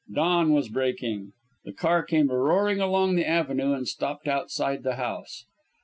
Dawn 0.11 0.51
was 0.51 0.67
breaking. 0.67 1.33
The 1.63 1.73
car 1.73 2.01
came 2.01 2.31
roaring 2.31 2.79
along 2.79 3.13
the 3.15 3.27
avenue 3.27 3.73
and 3.73 3.87
stopped 3.87 4.27
outside 4.27 4.81
the 4.81 4.95
house. 4.95 5.45